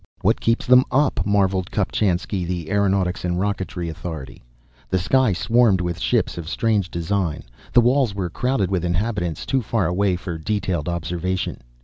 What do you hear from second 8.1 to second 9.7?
were crowded with inhabitants, too